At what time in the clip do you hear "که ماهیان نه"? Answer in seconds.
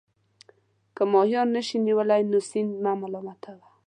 0.95-1.61